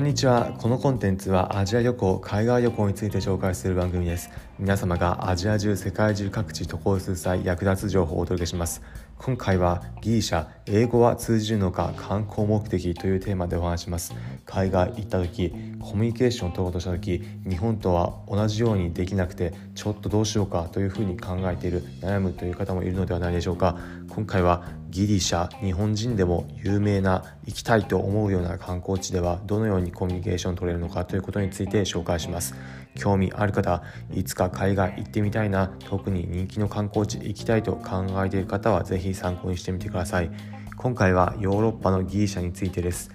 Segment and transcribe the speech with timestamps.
[0.00, 0.54] こんにちは。
[0.56, 4.30] このコンテンツはアジア旅行海外旅行について紹介する番組です。
[4.58, 8.80] 皆様がアジア中世界中各地渡航する際役立つ情報をお届けします。
[9.18, 14.14] 今回はギリシャ英語は通じるのか観光目的というテーマでお話します。
[14.46, 23.76] 海外行った時コミュニケーションを取ろうとした時日本とは同じようにできなくてちょっとどうしようかというふうに考えている悩むという方もいるのではないでしょうか。
[24.08, 32.54] 今回はギリシャ日本人でも有名な行きたいと思うような観光地ではどのようにコミュニケーション取れるのかということについて紹介します。
[32.96, 40.30] 興味ある方いつか海外行ってみたいな特に人気の観光地行きたいと考えている方は是非参考にしてみてください。
[40.76, 43.10] 今回はヨーロッパのギリシャについてです。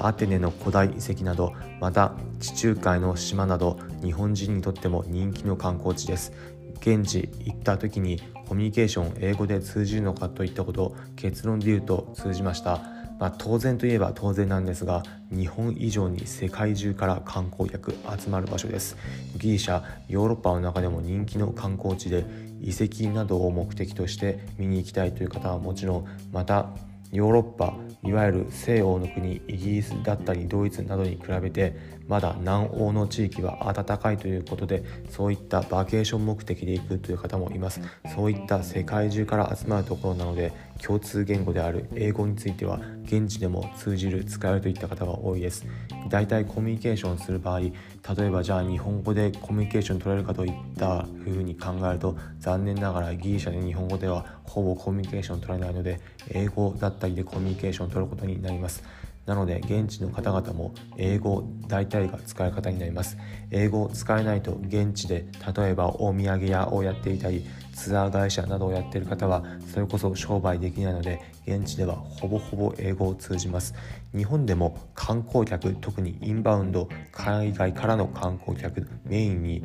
[0.00, 6.32] アテネの古代遺跡などまた地中海の島など日本人にとっても人気の観光地です。
[6.80, 12.80] 現地行った時にコミュニケーション英語で通じるのかといったこと結論で言うと通じました。
[13.18, 18.96] まあ、当然といえば当然なんですが日本以上に世界中から観光客集まる場所です。
[19.36, 22.24] ギリシャヨーロッパの中でも人気の観光地で
[22.60, 26.68] 遺跡などを目的として見に行きたいという方はもちろんまた
[27.12, 37.80] ヨーロッパいわゆる西欧の国イギリスだったりドイツなどに比べてまだ南欧の地域は暖かいということでそういったバケーション目的で行くという方もいます。
[38.14, 45.66] そういった世界中から集まるところなので共通言語である英語については現地でも通じる使えるといった方が多いです。
[46.08, 47.72] だいたいコミュニケーションする場合例
[48.20, 58.82] えばじゃあ日本語でコミュニケーション取れるかといったふうに考えると残念ながらギリシャで日本語ではほぼコミュニケーション取れないので英語だったりでコミュニケーションを取ることになります。
[59.28, 63.18] なので現地の方々も英語大体が使い方になります。
[63.50, 73.74] 英語を使えないと現地で例えばお土産屋をやっていたりツアー会社などをやっている方はそれこそ商売できないので現地ではほぼほぼ英語を通じます。
[74.16, 79.62] 日本でも観光客特にインバウンド海外からの観光客メインに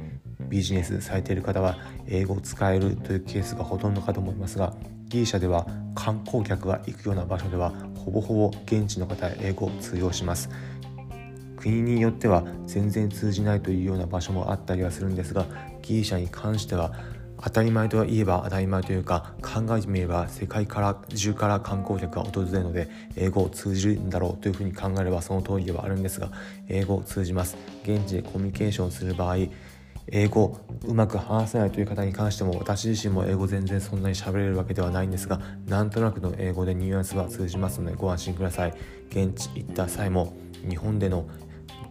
[0.54, 1.78] ビジネスされている方は
[2.08, 4.76] 英語を使えるというケースがほとんどかと思いますが
[5.08, 5.66] ギリシャでは
[5.96, 10.50] 観光客が行くような場所ではほぼほぼ現地の方は英語を通用します。
[11.58, 15.46] 国によっては全然通じないというような場所もあったりはするんですが
[15.82, 16.92] ギリシャに関しては
[17.42, 26.32] 当たり前といえば当たり前というか考えてみれば世界から中から観光客が訪れるので英語を通じるんだろうというふうに考えればその通りではあるんですが
[26.68, 27.58] 英語を通じます。
[27.84, 29.38] 現地でコミュニケーションする場合
[30.08, 38.74] 英語うまく話せないという方に関しても私自身も英語全然そんなに喋れるわけではないんですがなんとなくの英語でニュアンスは通じますのでご安心ください。
[39.10, 40.34] 現地行った際も
[40.68, 41.28] 日本での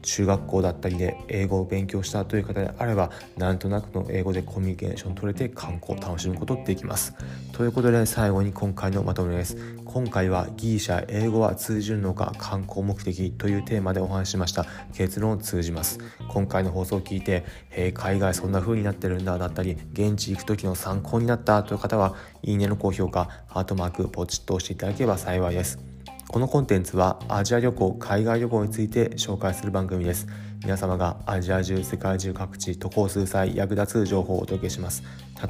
[0.03, 7.15] 中学校だったりで英語を勉強したという方であればなんとなくの英語でコミュニケーション取れて観光を楽しむことできます。
[7.53, 9.57] ということで最後に今回のまとめです。
[9.85, 15.99] 今回はギリシャ英語は通じるのか観光目的というテーマでお話ししました結論を通じます。
[16.29, 25.92] 今回の放送を聞いて、えー、海外そんな風になってるんだだったり現地行く時の参考になったという方はいいねの高評価ハートマークポチッと押していただければ幸いです。
[26.29, 30.27] このコンテンツはアジア旅行海外旅行について紹介する番組です。
[30.63, 35.03] 皆様がアジア中世界中各地渡航する際役立つ情報をお届けします。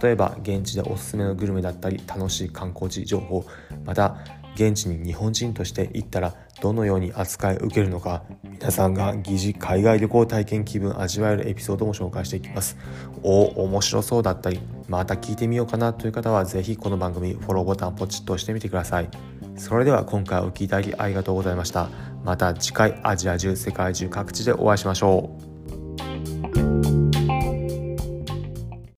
[0.03, 3.45] 例えば現地でおすすめのグルメだったり楽しい観光地情報
[3.85, 4.17] また
[4.55, 12.77] 現地に日本人として行ったらどのように扱い受けるのか皆さんが疑似海外旅行体験気分味わえるエピソードも紹介していきます。
[13.23, 19.32] お面白そうだったりまた聞いてみようかなという方は是非この番組フォローボタンポチッと押してみてください。
[19.57, 21.89] それでは今回お聴きいただきありがとうございました。
[22.25, 25.52] また次回アジア中世界中各地でお会いしましょう。